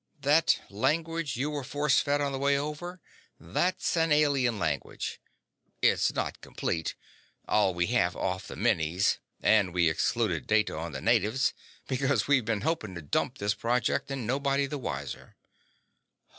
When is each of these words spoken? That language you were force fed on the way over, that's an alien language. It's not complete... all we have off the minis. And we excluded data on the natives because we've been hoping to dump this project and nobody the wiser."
That 0.21 0.61
language 0.71 1.37
you 1.37 1.51
were 1.51 1.63
force 1.63 1.99
fed 1.99 2.21
on 2.21 2.31
the 2.31 2.39
way 2.39 2.57
over, 2.57 2.99
that's 3.39 3.95
an 3.95 4.11
alien 4.11 4.57
language. 4.57 5.21
It's 5.79 6.11
not 6.11 6.41
complete... 6.41 6.95
all 7.47 7.75
we 7.75 7.85
have 7.93 8.15
off 8.15 8.47
the 8.47 8.55
minis. 8.55 9.19
And 9.41 9.75
we 9.75 9.87
excluded 9.87 10.47
data 10.47 10.75
on 10.75 10.93
the 10.93 11.01
natives 11.01 11.53
because 11.87 12.27
we've 12.27 12.45
been 12.45 12.61
hoping 12.61 12.95
to 12.95 13.01
dump 13.03 13.37
this 13.37 13.53
project 13.53 14.09
and 14.09 14.25
nobody 14.25 14.65
the 14.65 14.79
wiser." 14.79 15.35